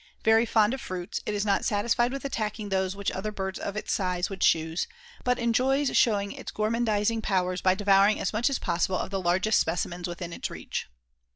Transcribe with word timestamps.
Very 0.23 0.47
fond 0.47 0.73
of 0.73 0.81
fruits, 0.81 1.21
it 1.27 1.35
is 1.35 1.45
not 1.45 1.63
satisfied 1.63 2.11
with 2.11 2.25
attacking 2.25 2.69
those 2.69 2.95
which 2.95 3.11
other 3.11 3.31
birds 3.31 3.59
of 3.59 3.77
its 3.77 3.93
size 3.93 4.31
would 4.31 4.41
choose, 4.41 4.87
but 5.23 5.37
enjoys 5.37 5.95
showing 5.95 6.31
its 6.31 6.51
gormandizing 6.51 7.21
powers 7.21 7.61
by 7.61 7.75
devouring 7.75 8.19
as 8.19 8.33
much 8.33 8.49
as 8.49 8.57
possible 8.57 8.97
of 8.97 9.11
the 9.11 9.21
largest 9.21 9.59
specimens 9.59 10.07
within 10.07 10.33
its 10.33 10.49
reach. 10.49 10.87